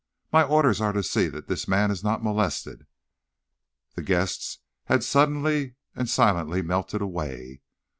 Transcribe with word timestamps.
"My 0.33 0.41
orders 0.41 0.81
are 0.81 0.93
to 0.93 1.03
see 1.03 1.27
that 1.27 1.45
this 1.47 1.67
man 1.67 1.91
is 1.91 2.03
not 2.03 2.23
molested." 2.23 2.87
The 3.93 4.01
guests 4.01 4.57
had 4.85 5.03
suddenly 5.03 5.75
and 5.93 6.09
silently 6.09 6.63
melted 6.63 7.03
away. 7.03 7.61